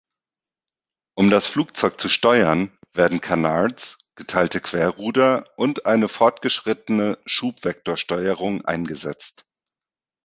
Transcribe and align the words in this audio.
Um 1.15 1.29
das 1.29 1.45
Flugzeug 1.45 1.99
zu 2.01 2.09
steuern 2.09 2.75
werden 2.95 3.21
Canards, 3.21 3.99
geteilte 4.15 4.59
Querruder 4.59 5.45
und 5.57 5.85
eine 5.85 6.07
fortgeschrittene 6.07 7.19
Schubvektorsteuerung 7.27 8.65
eingesetzt. 8.65 9.45